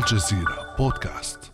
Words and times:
الجزيرة 0.00 0.74
بودكاست. 0.78 1.52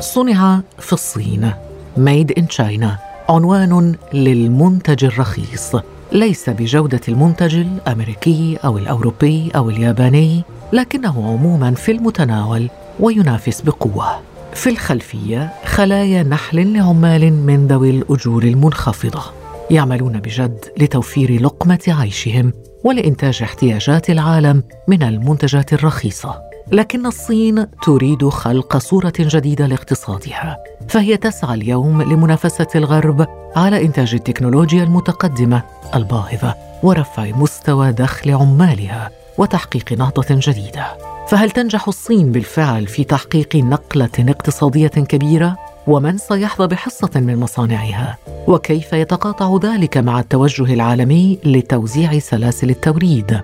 صنع 0.00 0.60
في 0.78 0.92
الصين 0.92 1.52
ميد 1.96 2.32
ان 2.38 2.48
تشاينا 2.48 2.98
عنوان 3.28 3.94
للمنتج 4.14 5.04
الرخيص. 5.04 5.76
ليس 6.12 6.50
بجودة 6.50 7.00
المنتج 7.08 7.56
الأمريكي 7.56 8.58
أو 8.64 8.78
الأوروبي 8.78 9.50
أو 9.56 9.70
الياباني 9.70 10.44
لكنه 10.72 11.28
عموما 11.28 11.74
في 11.74 11.92
المتناول 11.92 12.70
وينافس 13.00 13.60
بقوة. 13.60 14.20
في 14.54 14.70
الخلفية 14.70 15.52
خلايا 15.64 16.22
نحل 16.22 16.72
لعمال 16.72 17.32
من 17.32 17.66
ذوي 17.66 17.90
الأجور 17.90 18.42
المنخفضة 18.42 19.22
يعملون 19.70 20.20
بجد 20.20 20.64
لتوفير 20.78 21.42
لقمة 21.42 21.80
عيشهم. 21.88 22.52
ولإنتاج 22.84 23.42
احتياجات 23.42 24.10
العالم 24.10 24.62
من 24.88 25.02
المنتجات 25.02 25.72
الرخيصة 25.72 26.42
لكن 26.72 27.06
الصين 27.06 27.66
تريد 27.82 28.28
خلق 28.28 28.76
صورة 28.76 29.12
جديدة 29.18 29.66
لاقتصادها 29.66 30.58
فهي 30.88 31.16
تسعى 31.16 31.54
اليوم 31.54 32.02
لمنافسة 32.02 32.66
الغرب 32.74 33.26
على 33.56 33.82
إنتاج 33.84 34.14
التكنولوجيا 34.14 34.84
المتقدمة 34.84 35.62
الباهظة 35.94 36.54
ورفع 36.82 37.24
مستوى 37.24 37.92
دخل 37.92 38.30
عمالها 38.30 39.10
وتحقيق 39.38 39.92
نهضة 39.92 40.26
جديدة 40.30 40.86
فهل 41.28 41.50
تنجح 41.50 41.88
الصين 41.88 42.32
بالفعل 42.32 42.86
في 42.86 43.04
تحقيق 43.04 43.56
نقلة 43.56 44.10
اقتصادية 44.18 44.88
كبيرة؟ 44.88 45.71
ومن 45.86 46.18
سيحظى 46.18 46.66
بحصة 46.66 47.10
من 47.14 47.36
مصانعها؟ 47.36 48.18
وكيف 48.48 48.92
يتقاطع 48.92 49.58
ذلك 49.62 49.96
مع 49.96 50.20
التوجه 50.20 50.74
العالمي 50.74 51.38
لتوزيع 51.44 52.18
سلاسل 52.18 52.70
التوريد؟ 52.70 53.40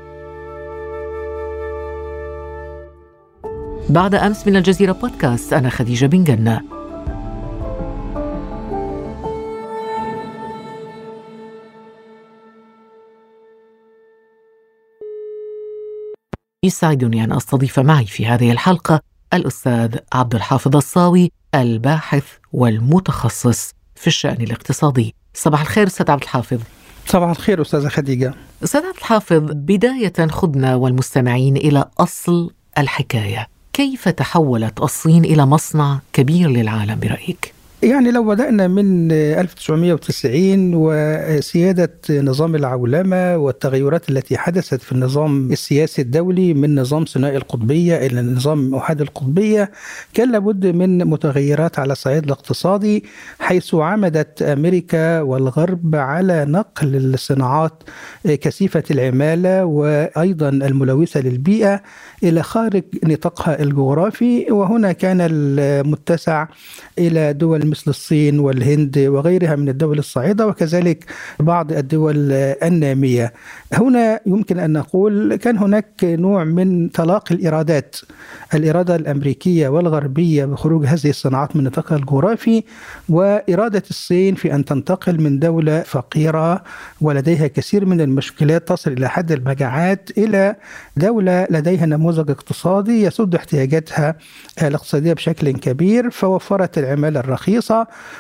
بعد 3.88 4.14
أمس 4.14 4.46
من 4.46 4.56
الجزيرة 4.56 4.92
بودكاست 4.92 5.52
أنا 5.52 5.68
خديجة 5.68 6.06
بن 6.06 6.24
جنة 6.24 6.60
يسعدني 16.64 17.24
أن 17.24 17.32
أستضيف 17.32 17.78
معي 17.78 18.06
في 18.06 18.26
هذه 18.26 18.52
الحلقة 18.52 19.00
الأستاذ 19.34 19.96
عبد 20.12 20.34
الحافظ 20.34 20.76
الصاوي 20.76 21.32
الباحث 21.54 22.24
والمتخصص 22.52 23.74
في 23.94 24.06
الشأن 24.06 24.42
الاقتصادي. 24.42 25.14
صباح 25.34 25.60
الخير 25.60 25.86
أستاذ 25.86 26.10
عبد 26.10 26.22
الحافظ. 26.22 26.58
صباح 27.06 27.30
الخير 27.30 27.62
أستاذة 27.62 27.88
خديجة. 27.88 28.34
أستاذ 28.64 28.80
عبد 28.86 28.96
الحافظ 28.96 29.42
بداية 29.52 30.26
خذنا 30.30 30.74
والمستمعين 30.74 31.56
إلى 31.56 31.84
أصل 31.98 32.50
الحكاية. 32.78 33.48
كيف 33.72 34.08
تحولت 34.08 34.80
الصين 34.80 35.24
إلى 35.24 35.46
مصنع 35.46 35.98
كبير 36.12 36.48
للعالم 36.48 37.00
برأيك؟ 37.00 37.57
يعني 37.82 38.10
لو 38.10 38.24
بدأنا 38.24 38.68
من 38.68 39.12
1990 39.12 40.70
وسيادة 40.74 41.92
نظام 42.10 42.54
العولمة 42.54 43.36
والتغيرات 43.36 44.10
التي 44.10 44.38
حدثت 44.38 44.82
في 44.82 44.92
النظام 44.92 45.52
السياسي 45.52 46.02
الدولي 46.02 46.54
من 46.54 46.80
نظام 46.80 47.04
ثنائي 47.04 47.36
القطبية 47.36 48.06
إلى 48.06 48.22
نظام 48.22 48.74
أحاد 48.74 49.00
القطبية 49.00 49.70
كان 50.14 50.32
لابد 50.32 50.66
من 50.66 50.98
متغيرات 50.98 51.78
على 51.78 51.92
الصعيد 51.92 52.24
الاقتصادي 52.24 53.04
حيث 53.38 53.74
عمدت 53.74 54.42
أمريكا 54.42 55.20
والغرب 55.20 55.96
على 55.96 56.44
نقل 56.44 56.96
الصناعات 56.96 57.82
كثيفة 58.24 58.84
العمالة 58.90 59.64
وأيضا 59.64 60.48
الملوثة 60.48 61.20
للبيئة 61.20 61.82
إلى 62.22 62.42
خارج 62.42 62.82
نطاقها 63.04 63.62
الجغرافي 63.62 64.52
وهنا 64.52 64.92
كان 64.92 65.18
المتسع 65.20 66.46
إلى 66.98 67.32
دول 67.32 67.67
مثل 67.70 67.90
الصين 67.90 68.38
والهند 68.38 68.98
وغيرها 68.98 69.56
من 69.56 69.68
الدول 69.68 69.98
الصاعدة 69.98 70.46
وكذلك 70.46 71.04
بعض 71.40 71.72
الدول 71.72 72.32
النامية. 72.62 73.32
هنا 73.72 74.20
يمكن 74.26 74.58
أن 74.58 74.72
نقول 74.72 75.36
كان 75.36 75.58
هناك 75.58 75.94
نوع 76.02 76.44
من 76.44 76.92
تلاقي 76.92 77.34
الإرادات 77.34 77.96
الإرادة 78.54 78.96
الأمريكية 78.96 79.68
والغربية 79.68 80.44
بخروج 80.44 80.86
هذه 80.86 81.10
الصناعات 81.10 81.56
من 81.56 81.64
نطاقها 81.64 81.96
الجغرافي 81.96 82.64
وإرادة 83.08 83.82
الصين 83.90 84.34
في 84.34 84.54
أن 84.54 84.64
تنتقل 84.64 85.20
من 85.20 85.38
دولة 85.38 85.80
فقيرة 85.80 86.62
ولديها 87.00 87.46
كثير 87.46 87.84
من 87.84 88.00
المشكلات 88.00 88.68
تصل 88.68 88.92
إلى 88.92 89.08
حد 89.08 89.32
المجاعات 89.32 90.10
إلى 90.18 90.56
دولة 90.96 91.46
لديها 91.50 91.86
نموذج 91.86 92.30
اقتصادي 92.30 93.02
يسد 93.02 93.34
احتياجاتها 93.34 94.14
الاقتصادية 94.62 95.12
بشكل 95.12 95.50
كبير 95.50 96.10
فوفرت 96.10 96.78
العمالة 96.78 97.20
الرخيصة 97.20 97.57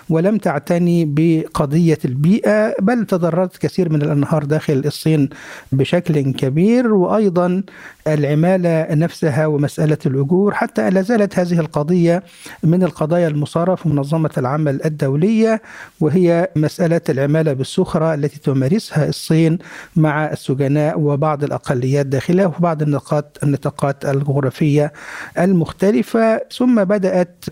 ولم 0.08 0.38
تعتني 0.38 1.04
بقضية 1.08 1.98
البيئة 2.04 2.74
بل 2.80 3.06
تضررت 3.06 3.56
كثير 3.56 3.92
من 3.92 4.02
الأنهار 4.02 4.44
داخل 4.44 4.82
الصين 4.86 5.28
بشكل 5.72 6.32
كبير. 6.32 6.94
وأيضا 6.94 7.62
العمالة 8.06 8.86
نفسها 8.94 9.46
ومسألة 9.46 9.98
الأجور 10.06 10.54
حتى 10.54 10.90
لا 10.90 11.02
زالت 11.02 11.38
هذه 11.38 11.60
القضية 11.60 12.22
من 12.62 12.82
القضايا 12.82 13.28
المصارة 13.28 13.74
في 13.74 13.88
منظمة 13.88 14.30
العمل 14.38 14.80
الدولية 14.84 15.62
وهي 16.00 16.48
مسألة 16.56 17.00
العمالة 17.08 17.52
بالسخرة 17.52 18.14
التي 18.14 18.38
تمارسها 18.38 19.08
الصين 19.08 19.58
مع 19.96 20.32
السجناء 20.32 21.00
وبعض 21.00 21.44
الأقليات 21.44 22.06
داخلها 22.06 22.46
وفي 22.46 22.62
بعض 22.62 22.82
النقاط 22.82 23.38
النطاقات 23.42 24.04
الجغرافية 24.04 24.92
المختلفة. 25.38 26.40
ثم 26.52 26.84
بدأت 26.84 27.44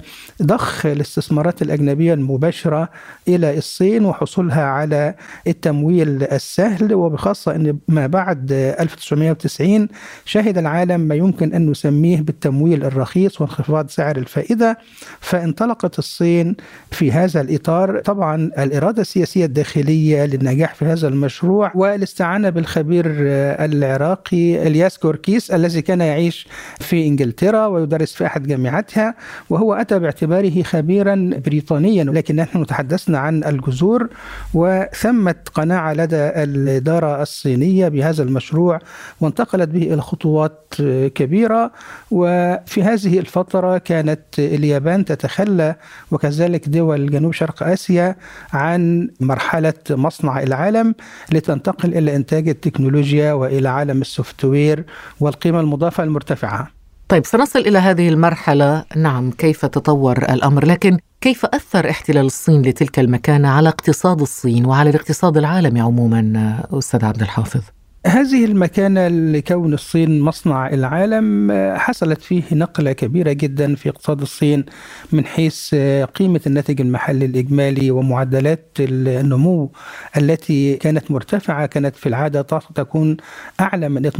ضخ 0.42 0.86
الاستثمارات 0.86 1.62
الأجنبية 1.62 1.75
المباشرة 1.80 2.88
إلى 3.28 3.58
الصين 3.58 4.04
وحصولها 4.04 4.62
على 4.62 5.14
التمويل 5.46 6.22
السهل 6.22 6.94
وبخاصة 6.94 7.54
أن 7.54 7.78
ما 7.88 8.06
بعد 8.06 8.52
1990 8.52 9.88
شهد 10.24 10.58
العالم 10.58 11.00
ما 11.00 11.14
يمكن 11.14 11.54
أن 11.54 11.70
نسميه 11.70 12.20
بالتمويل 12.20 12.84
الرخيص 12.84 13.40
وانخفاض 13.40 13.88
سعر 13.90 14.16
الفائدة. 14.16 14.78
فانطلقت 15.20 15.98
الصين 15.98 16.56
في 16.90 17.12
هذا 17.12 17.40
الإطار. 17.40 18.00
طبعا 18.00 18.50
الإرادة 18.58 19.02
السياسية 19.02 19.44
الداخلية 19.44 20.24
للنجاح 20.24 20.74
في 20.74 20.84
هذا 20.84 21.08
المشروع 21.08 21.72
والاستعانة 21.74 22.50
بالخبير 22.50 23.04
العراقي 23.64 24.66
إلياس 24.66 24.98
كوركيس 24.98 25.50
الذي 25.50 25.82
كان 25.82 26.00
يعيش 26.00 26.48
في 26.80 27.06
إنجلترا 27.06 27.66
ويدرس 27.66 28.12
في 28.12 28.26
أحد 28.26 28.46
جامعاتها 28.46 29.14
وهو 29.50 29.74
أتى 29.74 29.98
باعتباره 29.98 30.62
خبيرا 30.62 31.30
بريطانيا 31.70 32.04
لكن 32.04 32.36
نحن 32.36 32.66
تحدثنا 32.66 33.18
عن 33.18 33.44
الجذور 33.44 34.08
وثمت 34.54 35.48
قناعة 35.48 35.92
لدى 35.92 36.16
الإدارة 36.16 37.22
الصينية 37.22 37.88
بهذا 37.88 38.22
المشروع 38.22 38.78
وانتقلت 39.20 39.68
به 39.68 39.82
إلى 39.82 40.02
خطوات 40.02 40.74
كبيرة. 41.14 41.72
وفي 42.10 42.82
هذه 42.82 43.18
الفترة 43.18 43.78
كانت 43.78 44.20
اليابان 44.38 45.04
تتخلى 45.04 45.74
وكذلك 46.10 46.68
دول 46.68 47.10
جنوب 47.10 47.32
شرق 47.32 47.62
آسيا 47.62 48.16
عن 48.52 49.08
مرحلة 49.20 49.74
مصنع 49.90 50.42
العالم 50.42 50.94
لتنتقل 51.32 51.94
إلى 51.94 52.16
إنتاج 52.16 52.48
التكنولوجيا 52.48 53.32
وإلى 53.32 53.68
عالم 53.68 54.00
السوفت 54.00 54.44
وير 54.44 54.84
والقيمة 55.20 55.60
المضافة 55.60 56.04
المرتفعة. 56.04 56.75
طيب 57.08 57.26
سنصل 57.26 57.58
إلى 57.58 57.78
هذه 57.78 58.08
المرحلة. 58.08 58.84
نعم 58.96 59.30
كيف 59.30 59.66
تطور 59.66 60.18
الأمر؟ 60.18 60.64
لكن 60.66 60.98
كيف 61.20 61.46
أثر 61.46 61.90
احتلال 61.90 62.26
الصين 62.26 62.62
لتلك 62.62 62.98
المكانة 62.98 63.48
على 63.48 63.68
اقتصاد 63.68 64.20
الصين 64.20 64.66
وعلى 64.66 64.90
الاقتصاد 64.90 65.36
العالمي 65.36 65.80
عموما 65.80 66.62
أستاذ 66.72 67.04
عبد 67.04 67.22
الحافظ؟ 67.22 67.60
هذه 68.06 68.44
المكانة 68.44 69.08
لكون 69.08 69.74
الصين 69.74 70.20
مصنع 70.20 70.68
العالم 70.68 71.52
حصلت 71.76 72.22
فيه 72.22 72.42
نقلة 72.52 72.92
كبيرة 72.92 73.32
جدا 73.32 73.74
في 73.74 73.88
اقتصاد 73.88 74.20
الصين 74.20 74.64
من 75.12 75.24
حيث 75.24 75.74
قيمة 76.14 76.40
الناتج 76.46 76.80
المحلي 76.80 77.24
الإجمالي 77.24 77.90
ومعدلات 77.90 78.68
النمو 78.80 79.72
التي 80.16 80.76
كانت 80.76 81.10
مرتفعة 81.10 81.66
كانت 81.66 81.96
في 81.96 82.08
العادة 82.08 82.42
تكون 82.74 83.16
أعلى 83.60 83.88
من 83.88 84.10
12.5% 84.10 84.16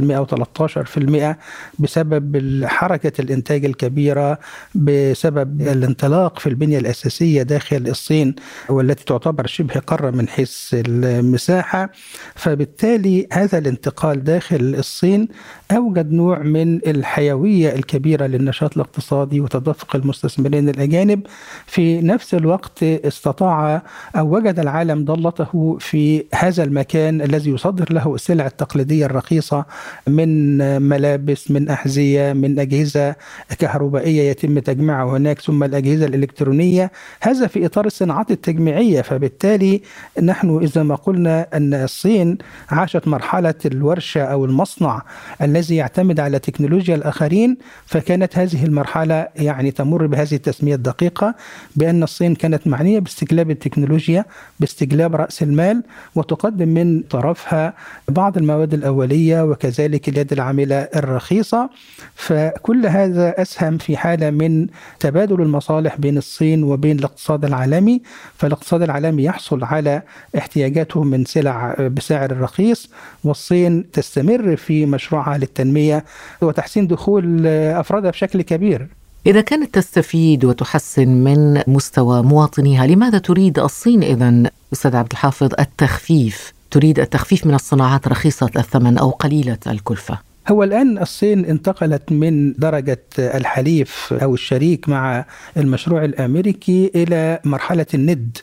أو 0.00 0.26
13% 0.26 1.36
بسبب 1.78 2.64
حركة 2.64 3.20
الإنتاج 3.20 3.64
الكبيرة 3.64 4.38
بسبب 4.74 5.60
الانطلاق 5.62 6.38
في 6.38 6.48
البنية 6.48 6.78
الأساسية 6.78 7.42
داخل 7.42 7.76
الصين 7.88 8.34
والتي 8.68 9.04
تعتبر 9.04 9.46
شبه 9.46 9.80
قارة 9.80 10.10
من 10.10 10.28
حيث 10.28 10.74
المساحة. 10.74 11.90
فبالتالي 12.34 13.05
فبالتالي 13.06 13.26
هذا 13.32 13.58
الانتقال 13.58 14.24
داخل 14.24 14.74
الصين 14.78 15.28
أوجد 15.72 16.12
نوع 16.12 16.38
من 16.38 16.76
الحيوية 16.86 17.74
الكبيرة 17.74 18.26
للنشاط 18.26 18.74
الاقتصادي 18.74 19.40
وتدفق 19.40 19.96
المستثمرين 19.96 20.68
الأجانب. 20.68 21.26
في 21.66 22.00
نفس 22.00 22.34
الوقت 22.34 22.82
استطاع 22.82 23.82
أو 24.16 24.34
وجد 24.36 24.58
العالم 24.58 25.04
ضلته 25.04 25.76
في 25.80 26.24
هذا 26.34 26.64
المكان 26.64 27.22
الذي 27.22 27.50
يصدر 27.50 27.92
له 27.92 28.14
السلع 28.14 28.46
التقليدية 28.46 29.06
الرخيصة 29.06 29.64
من 30.06 30.58
ملابس 30.82 31.50
من 31.50 31.68
أحذية 31.68 32.32
من 32.32 32.58
أجهزة 32.58 33.14
كهربائية 33.58 34.30
يتم 34.30 34.58
تجميعها 34.58 35.16
هناك 35.16 35.40
ثم 35.40 35.64
الأجهزة 35.64 36.06
الإلكترونية. 36.06 36.92
هذا 37.20 37.46
في 37.46 37.66
إطار 37.66 37.86
الصناعات 37.86 38.30
التجميعية 38.30 39.02
فبالتالي 39.02 39.82
نحن 40.22 40.58
إذا 40.62 40.82
ما 40.82 40.94
قلنا 40.94 41.46
أن 41.54 41.74
الصين 41.74 42.38
عاشت 42.70 42.95
مرحلة 43.04 43.54
الورشة 43.66 44.22
أو 44.22 44.44
المصنع 44.44 45.02
الذي 45.42 45.76
يعتمد 45.76 46.20
على 46.20 46.38
تكنولوجيا 46.38 46.94
الآخرين 46.94 47.56
فكانت 47.86 48.38
هذه 48.38 48.64
المرحلة 48.64 49.28
يعني 49.36 49.70
تمر 49.70 50.06
بهذه 50.06 50.34
التسمية 50.34 50.74
الدقيقة 50.74 51.34
بأن 51.76 52.02
الصين 52.02 52.34
كانت 52.34 52.66
معنية 52.66 52.98
باستجلاب 52.98 53.50
التكنولوجيا 53.50 54.24
باستجلاب 54.60 55.16
رأس 55.16 55.42
المال 55.42 55.82
وتقدم 56.14 56.68
من 56.68 57.02
طرفها 57.02 57.74
بعض 58.08 58.36
المواد 58.36 58.74
الأولية 58.74 59.42
وكذلك 59.42 60.08
اليد 60.08 60.32
العاملة 60.32 60.76
الرخيصة. 60.76 61.70
فكل 62.14 62.86
هذا 62.86 63.42
أسهم 63.42 63.78
في 63.78 63.96
حالة 63.96 64.30
من 64.30 64.66
تبادل 65.00 65.42
المصالح 65.42 65.96
بين 65.96 66.18
الصين 66.18 66.62
وبين 66.64 66.98
الاقتصاد 66.98 67.44
العالمي 67.44 68.02
فالاقتصاد 68.36 68.82
العالمي 68.82 69.24
يحصل 69.24 69.64
على 69.64 70.02
احتياجاته 70.38 71.02
من 71.02 71.24
سلع 71.24 71.74
بسعر 71.78 72.40
رخيص. 72.40 72.75
والصين 73.24 73.90
تستمر 73.90 74.56
في 74.56 74.86
مشروعها 74.86 75.38
للتنمية 75.38 76.04
وتحسين 76.42 76.86
دخول 76.86 77.46
أفرادها 77.46 78.10
بشكل 78.10 78.42
كبير. 78.42 78.88
إذا 79.26 79.40
كانت 79.40 79.74
تستفيد 79.74 80.44
وتحسن 80.44 81.08
من 81.08 81.62
مستوى 81.66 82.22
مواطنيها 82.22 82.86
لماذا 82.86 83.18
تريد 83.18 83.58
الصين 83.58 84.02
إذا 84.02 84.50
أستاذ 84.72 84.96
عبد 84.96 85.12
الحافظ 85.12 85.50
التخفيف؟ 85.58 86.52
تريد 86.70 86.98
التخفيف 86.98 87.46
من 87.46 87.54
الصناعات 87.54 88.08
رخيصة 88.08 88.50
الثمن 88.56 88.98
أو 88.98 89.10
قليلة 89.10 89.58
الكلفة؟ 89.66 90.18
هو 90.48 90.62
الآن 90.62 90.98
الصين 90.98 91.44
انتقلت 91.44 92.12
من 92.12 92.52
درجة 92.52 93.02
الحليف 93.18 94.14
أو 94.22 94.34
الشريك 94.34 94.88
مع 94.88 95.24
المشروع 95.56 96.04
الأمريكي 96.04 96.90
إلى 96.94 97.40
مرحلة 97.44 97.86
الند. 97.94 98.38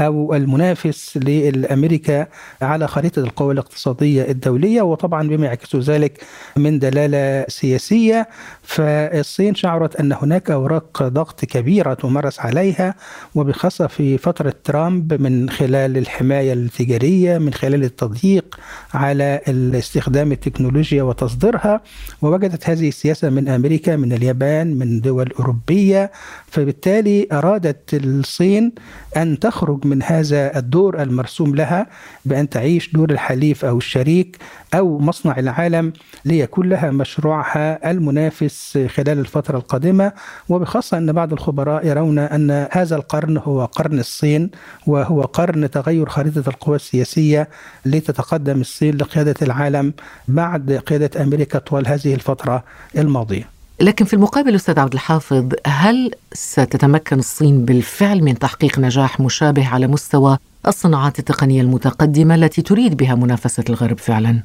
أو 0.00 0.34
المنافس 0.34 1.16
لأمريكا 1.16 2.26
على 2.62 2.88
خريطة 2.88 3.20
القوى 3.20 3.52
الاقتصادية 3.52 4.30
الدولية 4.30 4.82
وطبعا 4.82 5.28
بما 5.28 5.46
يعكس 5.46 5.76
ذلك 5.76 6.24
من 6.56 6.78
دلالة 6.78 7.44
سياسية 7.48 8.28
فالصين 8.62 9.54
شعرت 9.54 9.96
أن 9.96 10.12
هناك 10.12 10.50
أوراق 10.50 11.02
ضغط 11.02 11.44
كبيرة 11.44 11.94
تمارس 11.94 12.40
عليها 12.40 12.94
وبخاصة 13.34 13.86
في 13.86 14.18
فترة 14.18 14.54
ترامب 14.64 15.20
من 15.20 15.50
خلال 15.50 15.98
الحماية 15.98 16.52
التجارية 16.52 17.38
من 17.38 17.52
خلال 17.52 17.84
التضييق 17.84 18.60
على 18.94 19.40
استخدام 19.48 20.32
التكنولوجيا 20.32 21.02
وتصديرها 21.02 21.80
ووجدت 22.22 22.70
هذه 22.70 22.88
السياسة 22.88 23.30
من 23.30 23.48
أمريكا 23.48 23.96
من 23.96 24.12
اليابان 24.12 24.74
من 24.78 25.00
دول 25.00 25.32
أوروبية 25.38 26.10
فبالتالي 26.46 27.26
أرادت 27.32 27.94
الصين 27.94 28.72
أن 29.16 29.38
تخرج 29.38 29.86
من 29.90 30.02
هذا 30.02 30.58
الدور 30.58 31.02
المرسوم 31.02 31.54
لها 31.54 31.86
بأن 32.24 32.48
تعيش 32.48 32.92
دور 32.92 33.10
الحليف 33.10 33.64
أو 33.64 33.78
الشريك 33.78 34.36
أو 34.74 34.98
مصنع 34.98 35.38
العالم 35.38 35.92
ليكون 36.24 36.68
لها 36.68 36.90
مشروعها 36.90 37.90
المنافس 37.90 38.78
خلال 38.94 39.18
الفترة 39.18 39.58
القادمة. 39.58 40.12
وبخاصة 40.48 40.98
أن 40.98 41.12
بعض 41.12 41.32
الخبراء 41.32 41.86
يرون 41.86 42.18
أن 42.18 42.66
هذا 42.72 42.96
القرن 42.96 43.36
هو 43.36 43.64
قرن 43.64 43.98
الصين 43.98 44.50
وهو 44.86 45.22
قرن 45.22 45.70
تغير 45.70 46.08
خريطة 46.08 46.48
القوى 46.48 46.76
السياسية 46.76 47.48
لتتقدم 47.86 48.60
الصين 48.60 48.96
لقيادة 48.96 49.34
العالم 49.42 49.92
بعد 50.28 50.72
قيادة 50.72 51.22
أمريكا 51.22 51.58
طوال 51.58 51.88
هذه 51.88 52.14
الفترة 52.14 52.64
الماضية. 52.98 53.59
لكن 53.80 54.04
في 54.04 54.14
المقابل 54.14 54.54
أستاذ 54.54 54.78
عبد 54.78 54.92
الحافظ 54.92 55.48
هل 55.66 56.10
ستتمكن 56.32 57.18
الصين 57.18 57.64
بالفعل 57.64 58.22
من 58.22 58.38
تحقيق 58.38 58.78
نجاح 58.78 59.20
مشابه 59.20 59.68
على 59.68 59.86
مستوى 59.86 60.38
الصناعات 60.66 61.18
التقنية 61.18 61.60
المتقدمة 61.62 62.34
التي 62.34 62.62
تريد 62.62 62.96
بها 62.96 63.14
منافسة 63.14 63.64
الغرب 63.68 63.98
فعلا؟ 63.98 64.40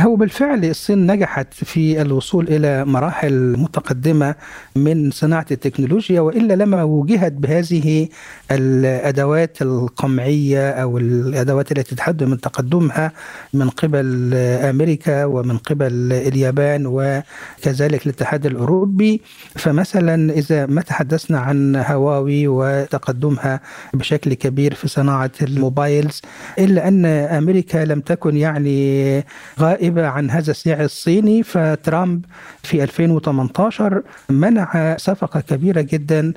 هو 0.00 0.16
بالفعل 0.16 0.64
الصين 0.64 1.12
نجحت 1.12 1.54
في 1.54 2.02
الوصول 2.02 2.48
إلى 2.48 2.84
مراحل 2.84 3.56
متقدمة 3.58 4.34
من 4.76 5.10
صناعة 5.10 5.46
التكنولوجيا 5.50 6.20
وإلا 6.20 6.54
لما 6.54 6.82
وجهت 6.82 7.32
بهذه 7.32 8.08
الأدوات 8.50 9.62
القمعية 9.62 10.70
أو 10.70 10.98
الأدوات 10.98 11.72
التي 11.72 11.94
تحد 11.94 12.24
من 12.24 12.40
تقدمها 12.40 13.12
من 13.54 13.70
قبل 13.70 14.34
أمريكا 14.34 15.24
ومن 15.24 15.58
قبل 15.58 16.12
اليابان 16.12 16.86
وكذلك 16.86 18.06
الاتحاد 18.06 18.46
الأوروبي 18.46 19.20
فمثلا 19.56 20.32
إذا 20.32 20.66
ما 20.66 20.80
تحدثنا 20.80 21.38
عن 21.40 21.76
هواوي 21.76 22.48
وتقدمها 22.48 23.60
بشكل 23.94 24.34
كبير 24.34 24.74
في 24.74 24.88
صناعة 24.88 25.30
الموبايلز 25.42 26.20
إلا 26.58 26.88
أن 26.88 27.06
أمريكا 27.06 27.78
لم 27.78 28.00
تكن 28.00 28.36
يعني 28.36 29.24
غائبة 29.60 29.89
غائبة 29.90 30.08
عن 30.08 30.30
هذا 30.30 30.50
السعر 30.50 30.84
الصيني 30.84 31.42
فترامب 31.42 32.24
في 32.62 32.82
2018 32.82 34.02
منع 34.28 34.96
صفقة 34.96 35.40
كبيرة 35.40 35.80
جدا 35.80 36.32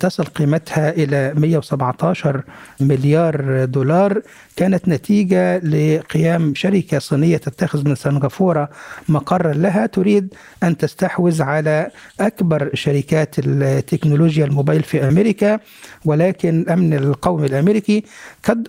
تصل 0.00 0.24
قيمتها 0.24 0.90
إلى 0.90 1.32
117 1.36 2.42
مليار 2.80 3.64
دولار. 3.64 4.22
كانت 4.56 4.88
نتيجة 4.88 5.58
لقيام 5.58 6.54
شركة 6.54 6.98
صينية 6.98 7.36
تتخذ 7.36 7.88
من 7.88 7.94
سنغافورة 7.94 8.68
مقرا 9.08 9.52
لها 9.52 9.86
تريد 9.86 10.34
أن 10.62 10.76
تستحوذ 10.76 11.42
على 11.42 11.90
أكبر 12.20 12.70
شركات 12.74 13.34
التكنولوجيا 13.38 14.44
الموبايل 14.44 14.82
في 14.82 15.08
أمريكا 15.08 15.60
ولكن 16.04 16.60
الأمن 16.60 16.94
القومي 16.94 17.46
الأمريكي 17.46 18.04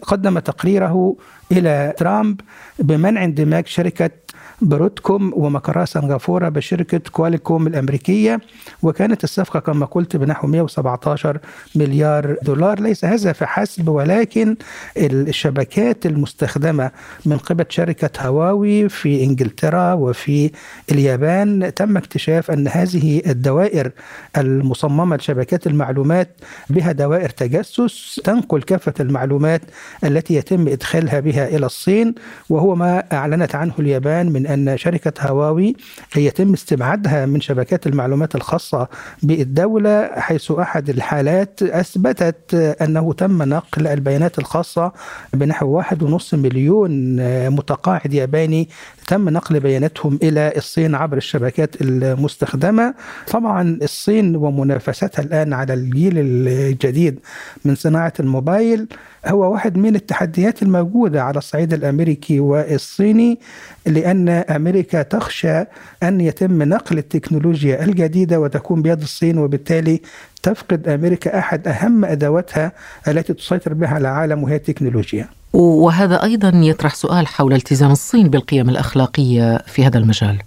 قدم 0.01 0.39
تقريره 0.39 1.15
إلى 1.57 1.93
ترامب 1.97 2.41
بمنع 2.79 3.23
اندماج 3.23 3.67
شركة 3.67 4.09
برودكوم 4.63 5.33
ومقرها 5.35 5.85
سنغافورة 5.85 6.49
بشركة 6.49 7.01
كوالكوم 7.11 7.67
الأمريكية 7.67 8.39
وكانت 8.83 9.23
الصفقة 9.23 9.59
كما 9.59 9.85
قلت 9.85 10.15
بنحو 10.15 10.47
117 10.47 11.39
مليار 11.75 12.35
دولار. 12.43 12.79
ليس 12.79 13.05
هذا 13.05 13.31
فحسب 13.31 13.87
ولكن 13.87 14.55
الشبكات 14.97 16.05
المستخدمة 16.05 16.91
من 17.25 17.37
قبل 17.37 17.65
شركة 17.69 18.27
هواوي 18.27 18.89
في 18.89 19.23
إنجلترا 19.23 19.93
وفي 19.93 20.51
اليابان 20.91 21.73
تم 21.75 21.97
اكتشاف 21.97 22.51
أن 22.51 22.67
هذه 22.67 23.21
الدوائر 23.27 23.91
المصممة 24.37 25.15
لشبكات 25.15 25.67
المعلومات 25.67 26.29
بها 26.69 26.91
دوائر 26.91 27.29
تجسس 27.29 28.21
تنقل 28.23 28.61
كافة 28.61 28.93
المعلومات 28.99 29.61
التي 30.03 30.33
يتم 30.33 30.67
إدخالها 30.67 31.19
بها 31.19 31.47
إلى 31.47 31.65
الصين 31.65 32.15
وهو 32.49 32.75
ما 32.75 33.03
أعلنت 33.13 33.55
عنه 33.55 33.73
اليابان 33.79 34.31
من 34.31 34.47
أن 34.53 34.77
شركة 34.77 35.27
هواوي 35.27 35.75
يتم 36.15 36.53
استبعادها 36.53 37.25
من 37.25 37.41
شبكات 37.41 37.87
المعلومات 37.87 38.35
الخاصة 38.35 38.87
بالدولة 39.23 40.09
حيث 40.13 40.51
أحد 40.51 40.89
الحالات 40.89 41.63
أثبتت 41.63 42.53
أنه 42.53 43.13
تم 43.13 43.43
نقل 43.43 43.87
البيانات 43.87 44.39
الخاصة 44.39 44.91
بنحو 45.33 45.67
واحد 45.67 46.03
ونص 46.03 46.33
مليون 46.33 47.15
متقاعد 47.49 48.13
ياباني 48.13 48.69
تم 49.07 49.29
نقل 49.29 49.59
بياناتهم 49.59 50.19
إلى 50.23 50.53
الصين 50.57 50.95
عبر 50.95 51.17
الشبكات 51.17 51.81
المستخدمة. 51.81 52.93
طبعا 53.31 53.79
الصين 53.81 54.35
ومنافستها 54.35 55.23
الآن 55.23 55.53
على 55.53 55.73
الجيل 55.73 56.13
الجديد 56.17 57.19
من 57.65 57.75
صناعة 57.75 58.13
الموبايل. 58.19 58.87
هو 59.27 59.51
واحد 59.53 59.77
من 59.77 59.95
التحديات 59.95 60.63
الموجودة 60.63 61.23
على 61.23 61.37
الصعيد 61.37 61.73
الأمريكي 61.73 62.39
والصيني 62.39 63.39
لأن 63.85 64.29
أمريكا 64.29 65.01
تخشى 65.01 65.63
أن 66.03 66.21
يتم 66.21 66.63
نقل 66.63 66.97
التكنولوجيا 66.97 67.83
الجديدة 67.83 68.39
وتكون 68.39 68.81
بيد 68.81 69.01
الصين 69.01 69.37
وبالتالي 69.37 70.01
تفقد 70.43 70.87
أمريكا 70.87 71.39
أحد 71.39 71.67
أهم 71.67 72.05
أدواتها 72.05 72.71
التي 73.07 73.33
تسيطر 73.33 73.73
بها 73.73 73.89
على 73.89 74.01
العالم 74.01 74.43
وهي 74.43 74.55
التكنولوجيا. 74.55 75.27
وهذا 75.53 76.23
أيضا 76.23 76.51
يطرح 76.55 76.95
سؤال 76.95 77.27
حول 77.27 77.53
التزام 77.53 77.91
الصين 77.91 78.29
بالقيم 78.29 78.69
الأخلاقية 78.69 79.57
في 79.57 79.85
هذا 79.85 79.97
المجال. 79.97 80.37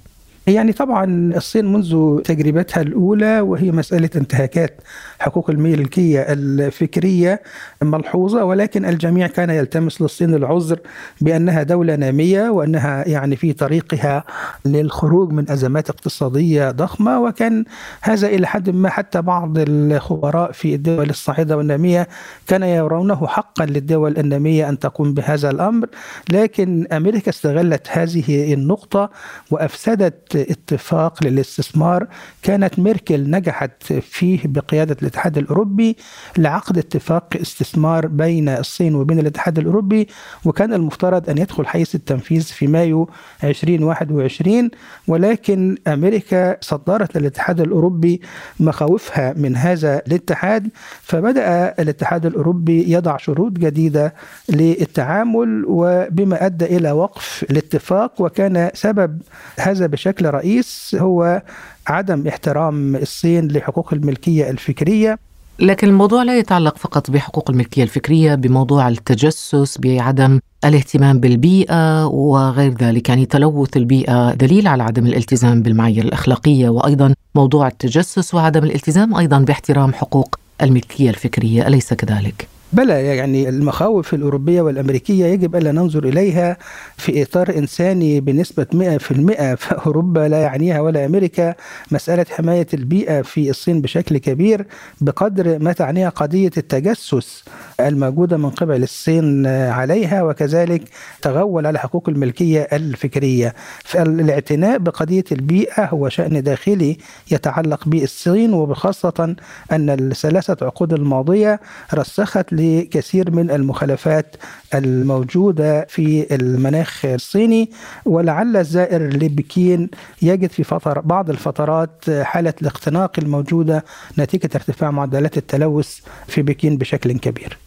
يعني 0.47 0.73
طبعا 0.73 1.33
الصين 1.37 1.73
منذ 1.73 2.21
تجربتها 2.23 2.81
الأولى 2.81 3.41
وهي 3.41 3.73
مسألة 3.73 4.11
انتهاكات 4.17 4.81
حقوق 5.19 5.51
الملكية 5.51 6.21
الفكرية 6.21 7.43
ملحوظة 7.83 8.45
ولكن 8.45 8.85
الجميع 8.85 9.27
كان 9.27 9.51
يلتمس 9.51 10.03
للصين 10.03 10.35
العذر 10.35 10.79
بأنها 11.21 11.63
دولة 11.63 11.97
نامية 11.97 12.49
وأنها 12.49 13.09
يعني 13.09 13.37
في 13.37 13.53
طريقها 13.53 14.25
للخروج 14.65 15.33
من 15.33 15.51
أزمات 15.51 15.91
اقتصادية 15.91 16.71
ضخمة. 16.71 17.21
وكان 17.21 17.65
هذا 18.01 18.29
إلى 18.29 18.47
حد 18.47 18.71
ما 18.71 18.89
حتى 18.89 19.23
بعض 19.23 19.59
الخبراء 19.59 20.53
في 20.53 20.75
الدول 20.75 21.11
الصاعدة 21.11 21.57
والنامية 21.57 22.09
كان 22.47 22.63
يرونه 22.63 23.27
حقا 23.27 23.67
للدول 23.67 24.19
النامية 24.19 24.69
أن 24.69 24.79
تقوم 24.79 25.15
بهذا 25.15 25.51
الأمر 25.51 25.87
لكن 26.31 26.87
أمريكا 26.93 27.31
استغلت 27.31 27.87
هذه 27.91 28.55
النقطة 28.55 29.11
وأفسدت 29.51 30.36
اتفاق 30.37 31.25
للاستثمار. 31.25 32.07
كانت 32.43 32.79
ميركل 32.79 33.31
نجحت 33.31 33.93
فيه 33.93 34.41
بقيادة 34.45 34.97
الاتحاد 35.03 35.39
الأوروبي 35.39 35.97
لعقد 36.39 36.79
اتفاق 36.79 37.37
استثمار 37.41 38.07
بين 38.07 38.49
الصين 38.49 38.95
وبين 38.95 39.19
الاتحاد 39.19 39.59
الأوروبي 39.59 40.09
وكان 40.45 40.75
المفترض 40.75 41.31
أن 41.31 41.39
يدخل 41.39 41.67
حيز 41.67 41.91
التنفيذ 41.95 42.43
في 42.43 42.67
مايو 42.67 43.11
2021 43.45 44.71
ولكن 45.09 45.77
أمريكا 45.87 46.57
صدرت 46.61 47.17
للاتحاد 47.19 47.61
الأوروبي 47.61 48.21
مخاوفها 48.61 49.35
من 49.37 49.57
هذا 49.57 50.03
الاتحاد 50.07 50.69
فبدأ 51.03 51.75
الاتحاد 51.79 52.27
الأوروبي 52.27 52.93
يضع 52.93 53.17
شروط 53.17 53.53
جديدة 53.53 54.15
للتعامل 54.49 55.65
وبما 55.69 56.47
أدى 56.47 56.65
إلى 56.65 56.93
وقف 56.93 57.45
الاتفاق 57.51 58.21
وكان 58.21 58.71
سبب 58.75 59.23
هذا 59.59 59.87
بشكل 59.87 60.26
رئيس 60.31 60.97
هو 61.01 61.43
عدم 61.87 62.29
احترام 62.29 62.97
الصين 62.97 63.49
لحقوق 63.49 63.93
الملكية 63.93 64.51
الفكرية 64.51 65.19
لكن 65.59 65.89
الموضوع 65.89 66.23
لا 66.23 66.39
يتعلق 66.39 66.77
فقط 66.79 67.11
بحقوق 67.11 67.51
الملكية 67.51 67.83
الفكرية 67.83 68.35
بموضوع 68.35 68.89
التجسس 68.89 69.79
بعدم 69.79 70.41
الاهتمام 70.65 71.21
بالبيئة 71.21 72.07
وغير 72.07 72.75
ذلك 72.75 73.09
يعني 73.09 73.27
تلوث 73.27 73.77
البيئة 73.77 74.35
دليل 74.35 74.69
على 74.69 74.83
عدم 74.83 75.07
الالتزام 75.07 75.63
بالمعايير 75.63 76.05
الأخلاقية 76.05 76.69
وأيضا 76.69 77.15
موضوع 77.35 77.69
التجسس 77.69 78.35
وعدم 78.35 78.65
الالتزام 78.65 79.15
أيضا 79.17 79.39
باحترام 79.39 79.93
حقوق 79.93 80.39
الملكية 80.63 81.11
الفكرية 81.11 81.67
أليس 81.67 81.95
كذلك؟ 81.95 82.56
بلى 82.77 83.17
يعني 83.17 83.49
المخاوف 83.49 84.15
الأوروبية 84.15 84.63
والأمريكية 84.63 85.27
يجب 85.27 85.57
ألا 85.57 85.73
ننظر 85.73 86.05
إليها 86.05 86.57
في 86.97 87.23
إطار 87.23 87.57
إنساني 87.59 88.21
بنسبة 88.21 88.67
100% 88.75 89.55
فأوروبا 89.55 90.29
لا 90.29 90.41
يعنيها 90.41 90.81
ولا 90.81 91.07
أمريكا. 91.07 91.55
مسألة 91.91 92.27
حماية 92.31 92.67
البيئة 92.75 93.23
في 93.23 93.51
الصين 93.51 93.81
بشكل 93.81 94.19
كبير 94.19 94.67
بقدر 95.01 95.59
ما 95.59 95.73
تعنيها 95.73 96.09
قضية 96.09 96.51
التجسس 96.57 97.45
الموجودة 97.81 98.37
من 98.37 98.51
قبل 98.51 98.83
الصين 98.83 99.47
عليها 99.47 100.23
وكذلك 100.23 100.83
تغول 101.23 101.67
على 101.67 101.79
حقوق 101.79 102.09
الملكية 102.09 102.61
الفكرية. 102.73 103.55
فالاعتناء 103.85 104.79
بقضية 104.79 105.25
البيئة 105.33 105.85
هو 105.85 106.09
شأن 106.09 106.43
داخلي 106.43 106.99
يتعلق 107.31 107.89
بالصين 107.89 108.55
وبخاصة 108.55 109.37
أن 109.73 109.91
الثلاثة 109.91 110.67
عقود 110.67 110.93
الماضية 110.93 111.61
رسخت 111.95 112.53
لكثير 112.67 113.31
من 113.31 113.51
المخالفات 113.51 114.37
الموجودة 114.75 115.87
في 115.89 116.35
المناخ 116.35 117.05
الصيني 117.05 117.71
ولعل 118.05 118.57
الزائر 118.57 119.03
لبكين 119.03 119.91
يجد 120.23 120.51
في 120.51 120.65
فترة 120.65 121.01
بعض 121.01 121.31
الفترات 121.31 122.11
حالة 122.23 122.55
الاختناق 122.63 123.13
الموجودة 123.19 123.85
نتيجة 124.19 124.51
ارتفاع 124.55 124.91
معدلات 124.91 125.37
التلوث 125.37 125.99
في 126.27 126.43
بكين 126.43 126.77
بشكل 126.77 127.13
كبير 127.13 127.59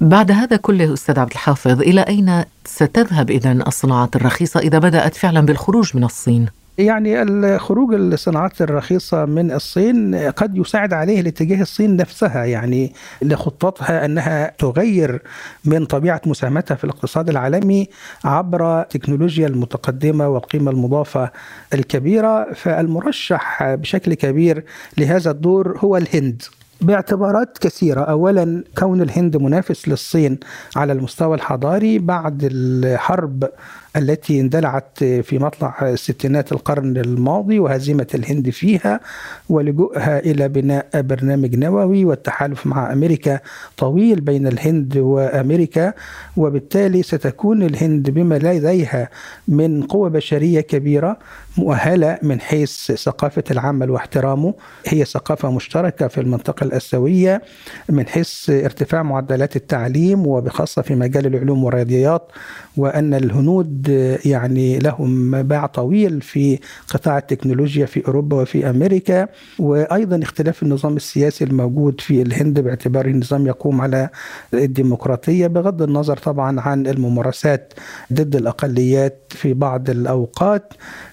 بعد 0.00 0.30
هذا 0.30 0.56
كله 0.56 0.92
أستاذ 0.92 1.18
عبد 1.18 1.30
الحافظ 1.30 1.80
إلى 1.80 2.00
أين 2.00 2.44
ستذهب 2.64 3.30
اذا 3.30 3.52
الصناعات 3.52 4.16
الرخيصة 4.16 4.60
إذا 4.60 4.78
بدأت 4.78 5.14
فعلا 5.14 5.40
بالخروج 5.40 5.96
من 5.96 6.04
الصين؟ 6.04 6.46
يعني 6.78 7.22
الخروج 7.22 7.94
الصناعات 7.94 8.62
الرخيصة 8.62 9.24
من 9.24 9.52
الصين 9.52 10.14
قد 10.14 10.56
يساعد 10.56 10.92
عليه 10.92 11.20
لاتجاه 11.20 11.62
الصين 11.62 11.96
نفسها 11.96 12.44
يعني 12.44 12.92
لخطتها 13.22 14.04
أنها 14.04 14.52
تغير 14.58 15.22
من 15.64 15.84
طبيعة 15.84 16.20
مساهمتها 16.26 16.74
في 16.74 16.84
الاقتصاد 16.84 17.28
العالمي 17.28 17.88
عبر 18.24 18.80
التكنولوجيا 18.80 19.46
المتقدمة 19.46 20.28
والقيمة 20.28 20.70
المضافة 20.70 21.30
الكبيرة. 21.74 22.52
فالمرشح 22.52 23.74
بشكل 23.74 24.14
كبير 24.14 24.64
لهذا 24.98 25.30
الدور 25.30 25.78
هو 25.78 25.96
الهند. 25.96 26.42
باعتبارات 26.80 27.58
كثيرة 27.58 28.00
أولا 28.00 28.64
كون 28.78 29.02
الهند 29.02 29.36
منافس 29.36 29.88
للصين 29.88 30.38
على 30.76 30.92
المستوى 30.92 31.36
الحضاري 31.36 31.98
بعد 31.98 32.48
الحرب 32.52 33.48
التي 33.96 34.40
اندلعت 34.40 35.04
في 35.04 35.38
مطلع 35.38 35.94
ستينات 35.94 36.52
القرن 36.52 36.96
الماضي 36.96 37.58
وهزيمة 37.58 38.06
الهند 38.14 38.50
فيها 38.50 39.00
ولجوءها 39.48 40.18
إلى 40.18 40.48
بناء 40.48 40.86
برنامج 40.94 41.56
نووي 41.56 42.04
والتحالف 42.04 42.66
مع 42.66 42.92
أمريكا 42.92 43.40
طويل 43.76 44.20
بين 44.20 44.46
الهند 44.46 44.96
وأمريكا 44.96 45.92
وبالتالي 46.36 47.02
ستكون 47.02 47.62
الهند 47.62 48.10
بما 48.10 48.38
لديها 48.38 49.08
من 49.48 49.82
قوة 49.82 50.08
بشرية 50.08 50.60
كبيرة 50.60 51.18
مؤهلة 51.56 52.18
من 52.22 52.40
حيث 52.40 52.92
ثقافة 52.92 53.44
العمل 53.50 53.90
واحترامه. 53.90 54.54
هي 54.86 55.04
ثقافة 55.04 55.50
مشتركة 55.50 56.08
في 56.08 56.20
المنطقة 56.20 56.64
الآسيوية 56.64 57.42
من 57.88 58.06
حيث 58.06 58.50
ارتفاع 58.50 59.02
معدلات 59.02 59.56
التعليم 59.56 60.26
وبخاصة 60.26 60.82
في 60.82 60.94
مجال 60.94 61.26
العلوم 61.26 61.64
والرياضيات 61.64 62.32
وأن 62.76 63.14
الهنود 63.14 63.85
يعني 64.24 64.78
لهم 64.78 65.42
باع 65.42 65.66
طويل 65.66 66.20
في 66.20 66.58
قطاع 66.88 67.18
التكنولوجيا 67.18 67.86
في 67.86 68.06
أوروبا 68.08 68.36
وفي 68.36 68.70
أمريكا 68.70 69.28
وأيضا 69.58 70.22
اختلاف 70.22 70.62
النظام 70.62 70.96
السياسي 70.96 71.44
الموجود 71.44 72.00
في 72.00 72.22
الهند 72.22 72.60
باعتباره 72.60 73.10
نظام 73.10 73.46
يقوم 73.46 73.80
على 73.80 74.08
الديمقراطية 74.54 75.46
بغض 75.46 75.82
النظر 75.82 76.16
طبعا 76.16 76.60
عن 76.60 76.86
الممارسات 76.86 77.72
ضد 78.12 78.36
الأقليات 78.36 79.25
في 79.36 79.54
بعض 79.54 79.90
الأوقات. 79.90 80.72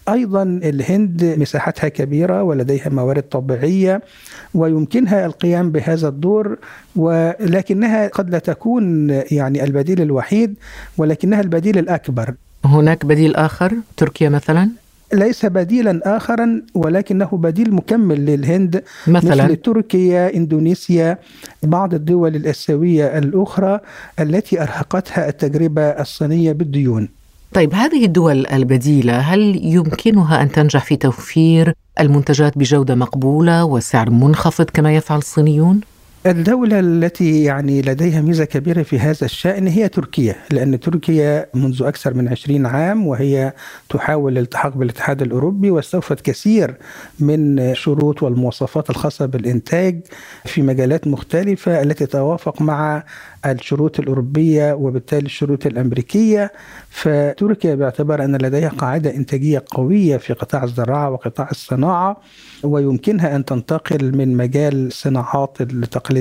أيضا 0.09 0.43
الهند 0.43 1.35
مساحتها 1.37 1.87
كبيرة 1.87 2.43
ولديها 2.43 2.89
موارد 2.89 3.23
طبيعية 3.23 4.01
ويمكنها 4.53 5.25
القيام 5.25 5.71
بهذا 5.71 6.07
الدور 6.07 6.57
ولكنها 6.95 8.07
قد 8.07 8.29
لا 8.29 8.39
تكون 8.39 9.09
يعني 9.09 9.63
البديل 9.63 10.01
الوحيد 10.01 10.55
ولكنها 10.97 11.41
البديل 11.41 11.77
الأكبر. 11.77 12.33
هناك 12.65 13.05
بديل 13.05 13.35
آخر؟ 13.35 13.73
تركيا 13.97 14.29
مثلا؟ 14.29 14.69
ليس 15.13 15.45
بديلا 15.45 16.17
آخرا 16.17 16.61
ولكنه 16.75 17.29
بديل 17.33 17.73
مكمل 17.73 18.25
للهند 18.25 18.83
مثلا؟ 19.07 19.45
مثل 19.45 19.55
تركيا 19.55 20.35
إندونيسيا 20.35 21.17
بعض 21.63 21.93
الدول 21.93 22.35
الآسيوية 22.35 23.17
الأخرى 23.17 23.79
التي 24.19 24.61
أرهقتها 24.61 25.29
التجربة 25.29 25.81
الصينية 25.81 26.51
بالديون. 26.51 27.09
طيب 27.53 27.73
هذه 27.73 28.05
الدول 28.05 28.47
البديلة 28.47 29.19
هل 29.19 29.59
يمكنها 29.65 30.41
أن 30.41 30.51
تنجح 30.51 30.83
في 30.85 30.95
توفير 30.95 31.73
المنتجات 31.99 32.57
بجودة 32.57 32.95
مقبولة 32.95 33.65
وسعر 33.65 34.09
منخفض 34.09 34.65
كما 34.65 34.95
يفعل 34.95 35.17
الصينيون؟ 35.17 35.81
الدولة 36.25 36.79
التي 36.79 37.43
يعني 37.43 37.81
لديها 37.81 38.21
ميزة 38.21 38.45
كبيرة 38.45 38.83
في 38.83 38.99
هذا 38.99 39.25
الشأن 39.25 39.67
هي 39.67 39.87
تركيا 39.87 40.35
لأن 40.51 40.79
تركيا 40.79 41.49
منذ 41.53 41.83
أكثر 41.83 42.13
من 42.13 42.27
عشرين 42.27 42.65
عام 42.65 43.07
وهي 43.07 43.53
تحاول 43.89 44.31
الالتحاق 44.31 44.77
بالاتحاد 44.77 45.21
الأوروبي 45.21 45.71
واستوفت 45.71 46.21
كثير 46.21 46.75
من 47.19 47.59
الشروط 47.59 48.23
والمواصفات 48.23 48.89
الخاصة 48.89 49.25
بالإنتاج 49.25 50.01
في 50.45 50.61
مجالات 50.61 51.07
مختلفة 51.07 51.81
التي 51.81 52.05
تتوافق 52.05 52.61
مع 52.61 53.03
الشروط 53.45 53.99
الأوروبية 53.99 54.73
وبالتالي 54.73 55.25
الشروط 55.25 55.65
الأمريكية. 55.65 56.51
فتركيا 56.89 57.75
باعتبار 57.75 58.23
أن 58.23 58.35
لديها 58.35 58.69
قاعدة 58.69 59.15
إنتاجية 59.15 59.63
قوية 59.71 60.17
في 60.17 60.33
قطاع 60.33 60.63
الزراعة 60.63 61.11
وقطاع 61.11 61.47
الصناعة 61.51 62.21
ويمكنها 62.63 63.35
أن 63.35 63.45
تنتقل 63.45 64.17
من 64.17 64.37
مجال 64.37 64.87
الصناعات 64.87 65.61
التقليدية 65.61 66.12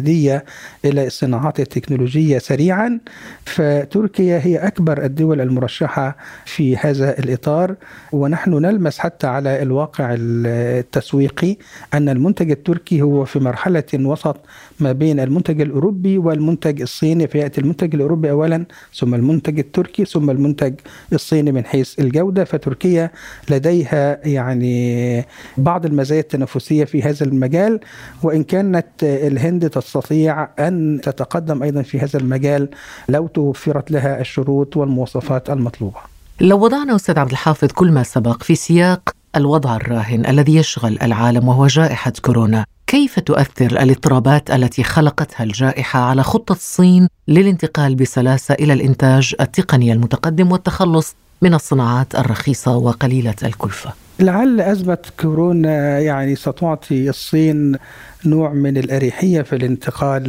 إلى 0.85 1.07
الصناعات 1.07 1.61
التكنولوجية 1.61 2.39
سريعا 2.39 3.01
فتركيا 3.45 4.41
هي 4.45 4.57
أكبر 4.57 5.05
الدول 5.05 5.41
المرشحة 5.41 6.17
في 6.45 6.77
هذا 6.77 7.19
الإطار. 7.19 7.75
ونحن 8.13 8.51
نلمس 8.51 8.99
حتى 8.99 9.27
على 9.27 9.63
الواقع 9.63 10.17
التسويقي 10.19 11.57
أن 11.95 12.09
المنتج 12.09 12.51
التركي 12.51 13.03
هو 13.03 13.25
في 13.25 13.39
مرحلة 13.39 13.85
وسط 13.95 14.37
ما 14.81 14.93
بين 14.93 15.21
المنتج 15.21 15.61
الأوروبي 15.61 16.19
والمنتج 16.19 16.83
الصيني. 16.83 17.27
فيأتي 17.27 17.61
المنتج 17.61 17.95
الأوروبي 17.95 18.31
اولا 18.31 18.65
ثم 18.95 19.15
المنتج 19.15 19.59
التركي 19.59 20.05
ثم 20.05 20.31
المنتج 20.31 20.75
الصيني 21.13 21.53
من 21.53 21.65
حيث 21.65 22.01
الجودة. 22.01 22.45
فتركيا 22.45 23.11
لديها 23.51 24.29
يعني 24.29 25.25
بعض 25.57 25.87
المزايا 25.87 26.21
التنافسية 26.21 26.85
في 26.85 27.03
هذا 27.03 27.27
المجال. 27.27 27.81
وإن 28.23 28.45
كانت 28.45 28.87
الهند 29.03 29.69
تستطيع 29.83 30.49
أن 30.59 31.01
تتقدم 31.03 31.63
أيضا 31.63 31.83
في 31.83 32.01
هذا 32.01 32.19
المجال 32.19 32.69
لو 33.09 33.27
توفرت 33.27 33.91
لها 33.91 34.21
الشروط 34.21 34.77
والمواصفات 34.77 35.51
المطلوبة. 35.51 35.99
لو 36.41 36.65
وضعنا 36.65 36.97
أستاذ 36.97 37.19
عبد 37.19 37.31
الحافظ 37.31 37.69
كل 37.69 37.93
ما 37.93 38.03
سبق 38.03 38.43
في 38.43 38.55
سياق 38.55 39.11
الوضع 39.37 39.77
الراهن 39.77 40.27
الذي 40.27 40.57
يشغل 40.57 40.99
العالم 41.03 41.49
وهو 41.49 41.67
جائحة 41.67 42.13
كورونا، 42.23 42.65
كيف 42.87 43.21
تؤثر 43.21 43.67
الاضطرابات 43.67 44.51
التي 44.51 44.83
خلقتها 44.83 45.45
الجائحة 45.45 46.01
على 46.01 46.23
خطة 46.23 46.53
الصين 46.53 47.09
للانتقال 47.29 47.95
بسلاسة 47.95 48.55
إلى 48.55 48.73
الإنتاج 48.73 49.35
التقني 49.41 49.93
المتقدم 49.93 50.53
والتخلص 50.53 51.15
من 51.43 51.55
الصناعات 51.55 52.15
الرخيصة 52.15 52.77
وقليلة 52.77 53.35
الكلفة؟ 53.43 53.93
لعل 54.21 54.61
أزمة 54.61 54.99
كورونا 55.21 55.99
يعني 55.99 56.37
ستعطي 56.37 57.09
الصين 57.09 57.77
نوع 58.27 58.53
من 58.53 58.77
الأريحية 58.77 59.43
في 59.43 59.57
الانتقال 59.57 60.23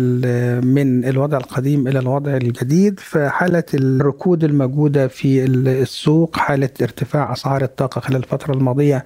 من 0.65 1.05
الوضع 1.05 1.37
القديم 1.37 1.87
إلى 1.87 1.99
الوضع 1.99 2.37
الجديد 2.37 2.99
فحالة 2.99 3.63
الركود 3.73 4.43
الموجودة 4.43 5.07
في 5.07 5.45
السوق 5.45 6.37
حالة 6.37 6.69
ارتفاع 6.81 7.33
أسعار 7.33 7.63
الطاقة 7.63 8.01
خلال 8.01 8.17
الفترة 8.23 8.53
الماضية 8.53 9.05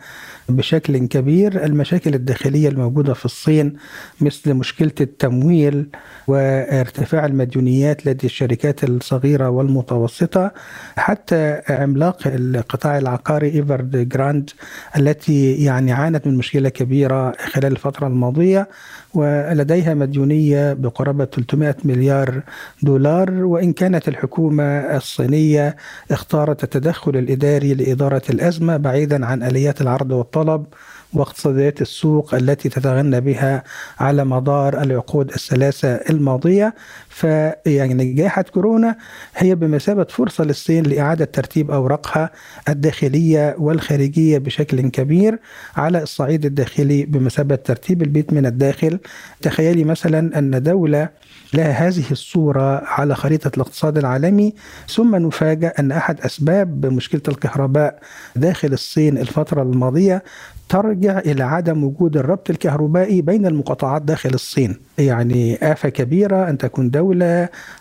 بشكل 0.49 0.97
كبير. 1.07 1.65
المشاكل 1.65 2.13
الداخلية 2.13 2.69
الموجودة 2.69 3.13
في 3.13 3.25
الصين 3.25 3.73
مثل 4.21 4.53
مشكلة 4.53 4.91
التمويل 5.01 5.89
وارتفاع 6.27 7.25
المديونيات 7.25 8.05
لدى 8.05 8.25
الشركات 8.25 8.83
الصغيرة 8.83 9.49
والمتوسطة 9.49 10.51
حتى 10.97 11.61
عملاق 11.69 12.17
القطاع 12.25 12.97
العقاري 12.97 13.47
إيفرد 13.49 14.09
جراند 14.09 14.49
التي 14.97 15.53
يعني 15.63 15.91
عانت 15.91 16.27
من 16.27 16.37
مشكلة 16.37 16.69
كبيرة 16.69 17.31
خلال 17.31 17.71
الفترة 17.71 18.07
الماضية. 18.07 18.67
ولديها 19.13 19.93
مديونية 19.93 20.73
بقرابة 20.73 21.25
300 21.25 21.75
مليار 21.83 22.41
دولار 22.83 23.31
وإن 23.31 23.73
كانت 23.73 24.07
الحكومة 24.07 24.63
الصينية 24.63 25.75
اختارت 26.11 26.63
التدخل 26.63 27.17
الإداري 27.17 27.73
لإدارة 27.73 28.21
الأزمة 28.29 28.77
بعيدا 28.77 29.25
عن 29.25 29.43
آليات 29.43 29.81
العرض 29.81 30.11
والطلب 30.11 30.65
واقتصاديات 31.13 31.81
السوق 31.81 32.35
التي 32.35 32.69
تتغنى 32.69 33.21
بها 33.21 33.63
على 33.99 34.25
مدار 34.25 34.81
العقود 34.81 35.29
الثلاثة 35.29 35.89
الماضية. 35.89 36.73
فيعني 37.17 38.13
جائحة 38.13 38.41
كورونا 38.41 38.95
هي 39.35 39.55
بمثابة 39.55 40.03
فرصة 40.03 40.43
للصين 40.43 40.83
لإعادة 40.83 41.25
ترتيب 41.25 41.71
أوراقها 41.71 42.29
الداخلية 42.69 43.55
والخارجية 43.59 44.37
بشكل 44.37 44.81
كبير 44.89 45.39
على 45.75 46.03
الصعيد 46.03 46.45
الداخلي 46.45 47.05
بمثابة 47.05 47.55
ترتيب 47.55 48.01
البيت 48.01 48.33
من 48.33 48.45
الداخل. 48.45 48.99
تخيلي 49.41 49.83
مثلا 49.83 50.39
أن 50.39 50.63
دولة 50.63 51.09
لها 51.53 51.87
هذه 51.87 52.11
الصورة 52.11 52.83
على 52.85 53.15
خريطة 53.15 53.51
الاقتصاد 53.55 53.97
العالمي 53.97 54.53
ثم 54.89 55.15
نفاجأ 55.15 55.73
أن 55.79 55.91
أحد 55.91 56.21
أسباب 56.21 56.85
مشكلة 56.85 57.21
الكهرباء 57.27 57.99
داخل 58.35 58.73
الصين 58.73 59.17
الفترة 59.17 59.61
الماضية 59.61 60.23
ترجع 60.69 61.19
إلى 61.19 61.43
عدم 61.43 61.83
وجود 61.83 62.17
الربط 62.17 62.49
الكهربائي 62.49 63.21
بين 63.21 63.45
المقاطعات 63.45 64.01
داخل 64.01 64.29
الصين. 64.29 64.75
يعني 64.97 65.71
آفة 65.71 65.89
كبيرة 65.89 66.49
أن 66.49 66.57
تكون 66.57 66.89
دولة 66.89 67.06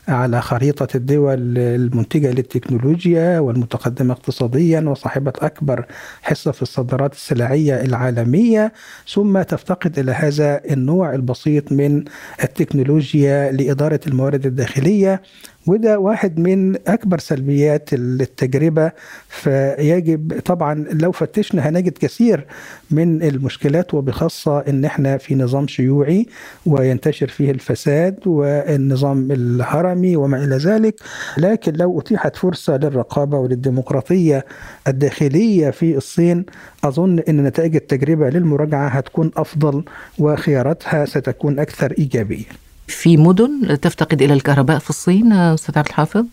على 0.08 0.42
خريطة 0.42 0.88
الدول 0.94 1.58
المنتجة 1.58 2.30
للتكنولوجيا 2.30 3.38
والمتقدمة 3.38 4.12
اقتصاديا 4.14 4.80
وصاحبة 4.80 5.32
أكبر 5.38 5.86
حصة 6.22 6.50
في 6.50 6.62
الصادرات 6.62 7.12
السلعية 7.12 7.80
العالمية. 7.84 8.72
ثم 9.08 9.42
تفتقد 9.42 9.98
إلى 9.98 10.12
هذا 10.12 10.60
النوع 10.70 11.14
البسيط 11.14 11.72
من 11.72 12.04
التكنولوجيا 12.42 13.52
لإدارة 13.52 14.00
الموارد 14.06 14.46
الداخلية. 14.46 15.22
وده 15.66 15.98
واحد 15.98 16.38
من 16.40 16.76
أكبر 16.88 17.18
سلبيات 17.18 17.90
التجربة. 17.92 18.92
فيجب 19.28 20.40
طبعا 20.44 20.84
لو 20.92 21.12
فتشنا 21.12 21.68
هنجد 21.68 21.98
كثير 21.98 22.46
من 22.90 23.22
المشكلات 23.22 23.94
وبخاصة 23.94 24.58
إن 24.58 24.84
إحنا 24.84 25.16
في 25.16 25.34
نظام 25.34 25.68
شيوعي 25.68 26.26
وينتشر 26.66 27.28
فيه 27.28 27.50
الفساد 27.50 28.18
والنظام 28.26 29.32
الهرمي 29.32 30.16
وما 30.16 30.44
إلى 30.44 30.56
ذلك. 30.56 30.94
لكن 31.38 31.72
لو 31.72 32.00
أتيحت 32.00 32.36
فرصة 32.36 32.76
للرقابة 32.76 33.38
وللديمقراطية 33.38 34.44
الداخلية 34.88 35.70
في 35.70 35.96
الصين 35.96 36.44
أظن 36.84 37.18
إن 37.18 37.42
نتائج 37.44 37.76
التجربة 37.76 38.28
للمراجعة 38.30 38.88
هتكون 38.88 39.30
أفضل 39.36 39.84
وخياراتها 40.18 41.04
ستكون 41.04 41.58
أكثر 41.58 41.94
إيجابية. 41.98 42.65
في 42.88 43.16
مدن 43.16 43.80
تفتقد 43.80 44.22
إلى 44.22 44.34
الكهرباء 44.34 44.78
في 44.78 44.90
الصين 44.90 45.32
أستاذ 45.32 45.78
عبد 45.78 45.86
الحافظ؟ 45.88 46.26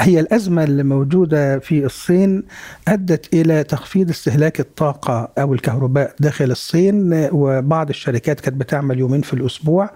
هي 0.00 0.20
الأزمة 0.20 0.64
الموجودة 0.64 1.58
في 1.58 1.84
الصين 1.84 2.42
أدت 2.88 3.34
إلى 3.34 3.64
تخفيض 3.64 4.10
استهلاك 4.10 4.60
الطاقة 4.60 5.28
أو 5.38 5.54
الكهرباء 5.54 6.14
داخل 6.20 6.50
الصين 6.50 7.28
وبعض 7.32 7.88
الشركات 7.88 8.40
كانت 8.40 8.56
بتعمل 8.56 8.98
يومين 8.98 9.20
في 9.20 9.34
الأسبوع 9.34 9.90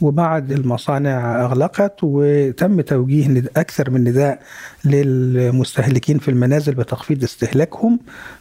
وبعض 0.00 0.52
المصانع 0.52 1.44
أغلقت 1.44 1.94
وتم 2.02 2.80
توجيه 2.80 3.42
أكثر 3.56 3.90
من 3.90 4.04
نداء 4.04 4.40
للمستهلكين 4.84 6.18
في 6.18 6.30
المنازل 6.30 6.74
بتخفيض 6.74 7.22
استهلاكهم 7.24 7.98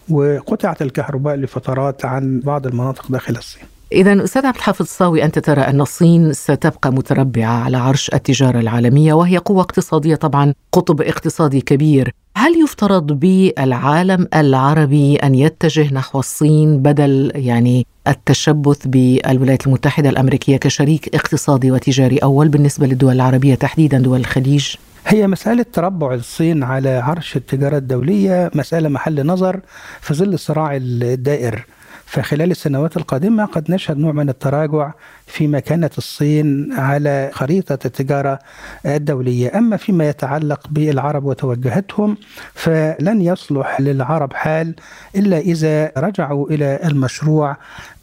وقطعت 0.10 0.82
الكهرباء 0.82 1.36
لفترات 1.36 2.06
عن 2.06 2.40
بعض 2.40 2.68
المناطق 2.68 3.12
داخل 3.12 3.36
الصين 3.36 3.64
إذا 3.92 4.24
أستاذ 4.24 4.46
عبد 4.46 4.56
الحافظ 4.56 4.82
الصاوي 4.82 5.24
أنت 5.24 5.40
ترى 5.40 5.62
أن 5.62 5.82
الصين 5.82 6.34
ستبقى 6.34 6.94
متربعة 6.94 7.64
على 7.64 7.78
عرش 7.78 8.10
التجارة 8.14 8.60
العالمية 8.60 9.14
وهي 9.14 9.38
قوة 9.38 9.62
اقتصادية 9.62 10.16
طبعا 10.16 10.54
قطب 10.72 11.02
اقتصادي 11.02 11.62
كبير 11.62 12.12
هل 12.38 12.62
يفترض 12.64 13.12
بالعالم 13.14 14.28
العربي 14.36 15.16
أن 15.16 15.36
يتجه 15.36 15.94
نحو 15.94 16.20
الصين 16.20 16.82
بدل 16.82 17.32
يعني 17.36 17.86
التشبث 18.08 18.88
بالولايات 18.88 19.68
المتحدة 19.68 20.10
الأمريكية 20.10 20.58
كشريك 20.58 21.16
اقتصادي 21.16 21.72
وتجاري 21.72 22.18
أول 22.18 22.50
بالنسبة 22.50 22.88
للدول 22.88 23.14
العربية 23.14 23.56
تحديدا 23.56 24.00
دول 24.00 24.20
الخليج؟ 24.20 24.76
هي 25.08 25.28
مسألة 25.28 25.66
تربع 25.74 26.14
الصين 26.14 26.64
على 26.64 26.90
عرش 26.90 27.36
التجارة 27.36 27.78
الدولية 27.78 28.52
مسألة 28.56 28.90
محل 28.90 29.26
نظر 29.26 29.60
في 30.02 30.14
ظل 30.14 30.34
الصراع 30.34 30.76
الدائر 30.76 31.66
فخلال 32.08 32.52
السنوات 32.52 32.98
القادمة 32.98 33.46
قد 33.46 33.72
نشهد 33.72 33.98
نوع 33.98 34.12
من 34.12 34.30
التراجع 34.30 34.92
في 35.26 35.48
مكانة 35.48 35.90
الصين 35.98 36.74
على 36.74 37.30
خريطة 37.34 37.80
التجارة 37.86 38.40
الدولية. 38.86 39.58
أما 39.58 39.78
فيما 39.78 40.10
يتعلق 40.10 40.68
بالعرب 40.70 41.24
وتوجهاتهم 41.26 42.18
فلن 42.54 43.22
يصلح 43.22 43.82
للعرب 43.82 44.34
حال 44.34 44.76
إلا 45.16 45.38
إذا 45.38 45.92
رجعوا 45.98 46.50
إلى 46.50 46.80
المشروع 46.84 47.58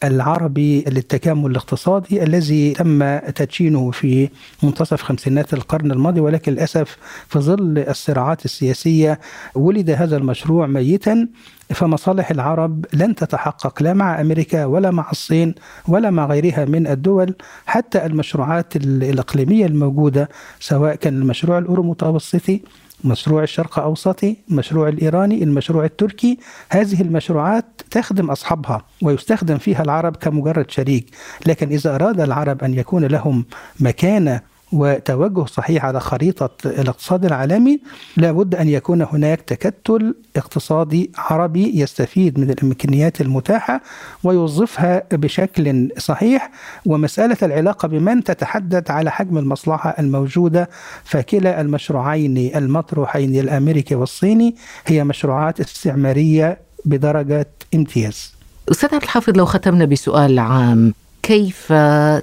العربي 0.05 0.85
للتكامل 0.89 1.51
الاقتصادي 1.51 2.23
الذي 2.23 2.73
تم 2.73 3.19
تدشينه 3.19 3.91
في 3.91 4.29
منتصف 4.63 5.03
خمسينات 5.03 5.55
القرن 5.55 5.93
الماضي. 5.93 6.21
ولكن 6.21 6.53
للأسف 6.53 6.97
في 7.29 7.39
ظل 7.39 7.79
الصراعات 7.89 8.45
السياسية 8.45 9.21
ولد 9.55 9.91
هذا 9.91 10.17
المشروع 10.17 10.67
ميتا 10.67 11.29
فمصالح 11.71 12.31
العرب 12.31 12.87
لن 12.93 13.15
تتحقق 13.15 13.83
لا 13.83 13.93
مع 13.93 14.21
أمريكا 14.21 14.65
ولا 14.65 14.91
مع 14.91 15.11
الصين 15.11 15.55
ولا 15.89 16.11
مع 16.11 16.27
غيرها 16.27 16.65
من 16.65 16.87
الدول 16.87 17.35
حتى 17.67 18.07
المشروعات 18.07 18.77
الإقليمية 18.77 19.67
الموجودة 19.67 20.29
سواء 20.61 20.95
كان 20.95 21.15
المشروع 21.15 21.59
الاورو 21.59 21.83
متوسطي 21.83 22.63
مشروع 23.05 23.43
الشرق 23.43 23.79
أوسطي 23.79 24.37
المشروع 24.51 24.89
الإيراني 24.89 25.45
المشروع 25.45 25.85
التركي 25.85 26.39
هذه 26.71 27.03
المشروعات 27.03 27.83
تخدم 27.91 28.31
أصحابها 28.31 28.85
ويستخدم 29.03 29.59
فيها 29.59 29.83
العرب 29.83 30.17
كمجرد 30.17 30.71
شريك. 30.71 31.11
لكن 31.47 31.69
إذا 31.69 31.95
أراد 31.95 32.21
العرب 32.21 32.65
أن 32.65 32.75
يكون 32.75 33.05
لهم 33.05 33.45
مكانة 33.81 34.41
وتوجه 34.75 35.45
صحيح 35.45 35.85
على 35.85 36.01
خريطة 36.01 36.51
الاقتصاد 36.67 37.25
العالمي 37.25 37.81
لابد 38.17 38.55
أن 38.55 38.69
يكون 38.69 39.03
هناك 39.03 39.41
تكتل 39.41 40.15
اقتصادي 40.37 41.11
عربي 41.19 41.81
يستفيد 41.81 42.39
من 42.39 42.51
الإمكانيات 42.51 43.21
المتاحة 43.21 43.81
ويوظفها 44.25 45.03
بشكل 45.13 45.89
صحيح. 45.99 46.51
ومسألة 46.87 47.37
العلاقة 47.43 47.89
بمن 47.89 48.25
تتحدث 48.25 48.91
على 48.91 49.11
حجم 49.11 49.39
المصلحة 49.39 49.95
الموجودة 49.99 50.71
فكلا 51.05 51.61
المشروعين 51.61 52.51
المطروحين 52.57 53.41
الأمريكي 53.41 53.95
والصيني 53.95 54.55
هي 54.87 55.05
مشروعات 55.05 55.61
استعمارية 55.61 56.59
بدرجة 56.85 57.47
امتياز. 57.75 58.35
أستاذ 58.71 58.95
عبد 58.95 59.03
الحافظ 59.03 59.37
لو 59.37 59.45
ختمنا 59.45 59.85
بسؤال 59.85 60.39
عام 60.39 60.95
كيف 61.25 61.73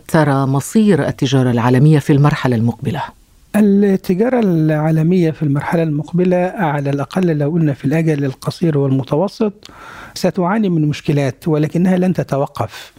ترى 0.07 0.45
مصير 0.45 1.07
التجارة 1.07 1.51
العالمية 1.51 1.99
في 1.99 2.13
المرحلة 2.13 2.55
المقبلة؟ 2.55 3.03
التجارة 3.55 4.39
العالمية 4.39 5.31
في 5.31 5.43
المرحلة 5.43 5.83
المقبلة 5.83 6.37
على 6.55 6.89
الأقل 6.89 7.37
لو 7.37 7.51
قلنا 7.51 7.73
في 7.73 7.85
الأجل 7.85 8.25
القصير 8.25 8.77
والمتوسط 8.77 9.53
ستعاني 10.13 10.69
من 10.69 10.87
مشكلات 10.87 11.47
ولكنها 11.47 11.97
لن 11.97 12.13
تتوقف 12.13 12.93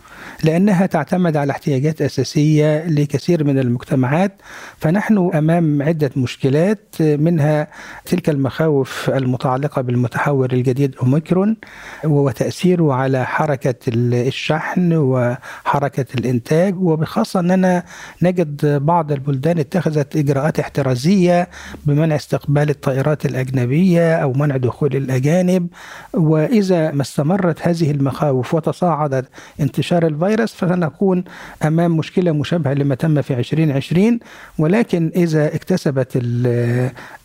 لأنها 0.44 0.86
تعتمد 0.86 1.36
على 1.36 1.50
احتياجات 1.50 2.02
أساسية 2.02 2.86
لكثير 2.86 3.44
من 3.44 3.58
المجتمعات 3.58 4.32
فنحن 4.78 5.30
أمام 5.34 5.82
عدة 5.82 6.10
مشكلات 6.16 6.94
منها 7.00 7.68
تلك 8.04 8.30
المخاوف 8.30 9.10
المتعلقة 9.10 9.82
بالمتحور 9.82 10.52
الجديد 10.52 10.96
أوميكرون 11.02 11.56
وتأثيره 12.04 12.94
على 12.94 13.26
حركة 13.26 13.74
الشحن 13.88 14.92
وحركة 14.92 16.06
الإنتاج 16.18 16.82
وبخاصة 16.82 17.40
أننا 17.40 17.82
نجد 18.22 18.66
بعض 18.66 19.12
البلدان 19.12 19.58
اتخذت 19.58 20.16
إجراءات 20.16 20.60
احترازية 20.60 21.48
بمنع 21.86 22.16
استقبال 22.16 22.70
الطائرات 22.70 23.26
الأجنبية 23.26 24.16
أو 24.16 24.32
منع 24.32 24.56
دخول 24.56 24.96
الأجانب 24.96 25.66
وإذا 26.14 26.90
ما 26.90 27.02
استمرت 27.02 27.68
هذه 27.68 27.90
المخاوف 27.90 28.54
وتصاعدت 28.54 29.28
انتشار 29.60 30.06
الفيروس 30.06 30.31
فسنكون 30.36 31.24
أمام 31.64 31.96
مشكلة 31.96 32.32
مشابهة 32.32 32.72
لما 32.74 32.94
تم 32.94 33.22
في 33.22 33.34
2020 33.34 34.18
ولكن 34.58 35.12
إذا 35.16 35.54
اكتسبت 35.54 36.08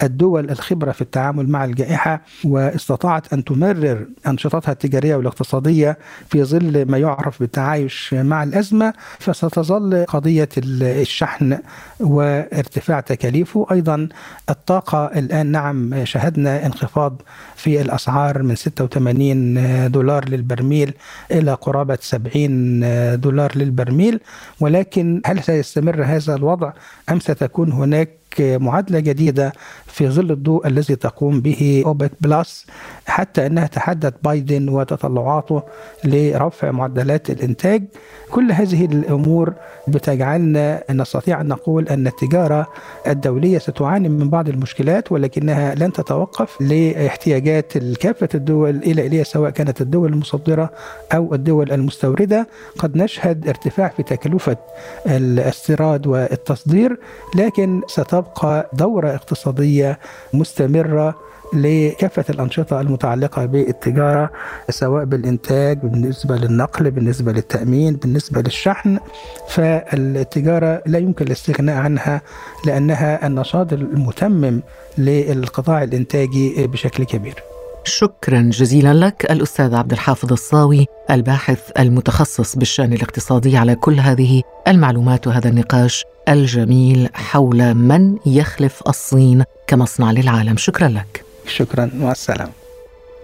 الدول 0.04 0.50
الخبرة 0.50 0.92
في 0.92 1.02
التعامل 1.02 1.50
مع 1.50 1.66
الجائحة 1.66 2.22
واستطاعت 2.44 3.34
أن 3.34 3.44
تمرر 3.44 4.06
أنشطتها 4.28 4.72
التجارية 4.72 5.16
والاقتصادية 5.16 5.98
في 6.30 6.44
ظل 6.44 6.86
ما 6.86 6.98
يعرف 6.98 7.40
بالتعايش 7.40 8.14
مع 8.14 8.44
الأزمة 8.44 8.94
فستظل 9.20 10.06
قضية 10.06 10.50
الشحن 10.58 11.58
وارتفاع 12.00 13.00
تكاليفه. 13.00 13.68
أيضا 13.72 14.08
الطاقة 14.50 15.06
الآن 15.06 15.48
نعم 15.48 16.06
شهدنا 16.06 16.66
انخفاض 16.66 17.22
في 17.56 17.82
الأسعار 17.82 18.44
من 18.44 18.56
86 18.56 19.92
دولار 19.92 20.30
للبرميل 20.30 20.94
إلى 21.32 21.54
قرابة 21.54 21.98
70 22.02 22.84
دولار 23.16 23.58
للبرميل 23.58 24.20
ولكن 24.60 25.22
هل 25.26 25.44
سيستمر 25.44 26.04
هذا 26.04 26.36
الوضع 26.36 26.74
أم 27.10 27.20
ستكون 27.20 27.72
هناك 27.72 28.17
معادلة 28.40 29.00
جديدة 29.00 29.54
في 29.86 30.10
ظل 30.10 30.32
الدور 30.32 30.68
الذي 30.68 30.96
تقوم 30.96 31.42
به 31.42 31.84
أوبك 31.86 32.12
بلس 32.22 32.66
حتى 33.06 33.46
أنها 33.46 33.68
تحدث 33.68 34.14
بايدن 34.24 34.70
وتطلعاته 34.70 35.64
لرفع 36.04 36.72
معدلات 36.72 37.30
الإنتاج. 37.30 37.84
كل 38.32 38.52
هذه 38.52 38.86
الأمور 38.86 39.54
بتجعلنا 39.88 40.84
نستطيع 40.92 41.42
أن 41.42 41.48
نقول 41.48 41.88
أن 41.88 42.08
التجارة 42.08 42.68
الدولية 43.08 43.58
ستعاني 43.58 44.10
من 44.10 44.30
بعض 44.30 44.50
المشكلات 44.50 45.12
ولكنها 45.12 45.76
لن 45.76 45.92
تتوقف 45.94 46.62
لاحتياجات 46.62 47.78
كافة 47.78 48.30
الدول 48.36 48.70
إلى 48.76 49.08
إليها 49.08 49.24
سواء 49.24 49.50
كانت 49.50 49.82
الدول 49.82 50.14
المصدرة 50.14 50.72
أو 51.14 51.34
الدول 51.34 51.72
المستوردة. 51.72 52.48
قد 52.80 52.98
نشهد 52.98 53.48
ارتفاع 53.48 53.88
في 53.88 54.04
تكلفة 54.04 54.58
الاستيراد 55.06 56.08
والتصدير 56.08 57.00
لكن 57.36 57.82
ستبقى 58.22 58.70
دورة 58.74 59.16
اقتصادية 59.16 60.00
مستمرة 60.34 61.16
لكافة 61.54 62.26
الأنشطة 62.30 62.82
المتعلقة 62.82 63.46
بالتجارة 63.46 64.30
سواء 64.70 65.06
بالإنتاج 65.06 65.78
بالنسبة 65.78 66.36
للنقل 66.36 66.92
بالنسبة 66.92 67.32
للتأمين 67.32 67.96
بالنسبة 67.96 68.42
للشحن. 68.42 69.00
فالتجارة 69.48 70.82
لا 70.86 71.00
يمكن 71.00 71.26
الاستغناء 71.26 71.76
عنها 71.78 72.22
لأنها 72.66 73.28
النشاط 73.28 73.74
المتمم 73.74 74.62
للقطاع 74.98 75.84
الإنتاجي 75.84 76.68
بشكل 76.68 77.04
كبير. 77.04 77.44
شكرا 77.88 78.42
جزيلا 78.54 78.94
لك 78.94 79.32
الأستاذ 79.32 79.76
عبد 79.76 79.92
الحافظ 79.92 80.32
الصاوي 80.32 80.86
الباحث 81.12 81.72
المتخصص 81.80 82.56
بالشأن 82.56 82.94
الاقتصادي 82.94 83.58
على 83.58 83.76
كل 83.76 84.00
هذه 84.00 84.42
المعلومات 84.68 85.28
وهذا 85.28 85.50
النقاش 85.50 86.04
الجميل 86.30 87.10
حول 87.14 87.74
من 87.74 88.18
يخلف 88.26 88.82
الصين 88.88 89.44
كمصنع 89.68 90.12
للعالم. 90.12 90.58
شكرا 90.58 90.88
لك. 90.88 91.24
شكرا 91.48 91.90
مع 91.94 92.12
السلامة. 92.12 92.52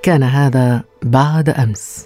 كان 0.04 0.24
هذا 0.24 0.84
بعد 1.04 1.50
أمس. 1.50 2.06